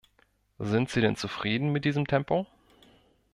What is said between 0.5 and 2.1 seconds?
Sind Sie denn zufrieden mit diesem